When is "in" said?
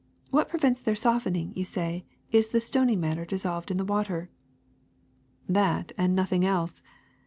3.69-3.77